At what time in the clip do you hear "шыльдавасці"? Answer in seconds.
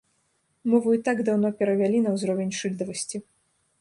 2.61-3.17